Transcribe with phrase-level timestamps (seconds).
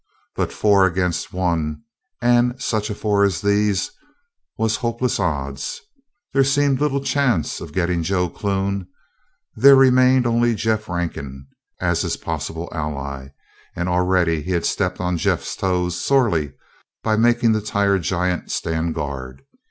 [0.35, 1.83] But four against one
[2.23, 3.91] and such a four as these
[4.57, 5.79] was hopeless odds.
[6.33, 8.87] There seemed little chance of getting Joe Clune.
[9.55, 11.45] There remained only Jeff Rankin
[11.79, 13.27] as his possibly ally,
[13.75, 16.53] and already he had stepped on Jeff's toes sorely,
[17.03, 19.43] by making the tired giant stand guard.